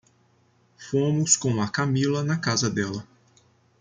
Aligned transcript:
Fomos 0.89 1.35
com 1.37 1.61
a 1.61 1.69
Camila 1.69 2.23
na 2.23 2.35
casa 2.39 2.71
dela. 2.71 3.07